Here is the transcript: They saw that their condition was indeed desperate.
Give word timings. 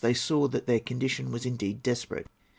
They 0.01 0.15
saw 0.15 0.47
that 0.47 0.65
their 0.65 0.79
condition 0.79 1.31
was 1.31 1.45
indeed 1.45 1.83
desperate. 1.83 2.25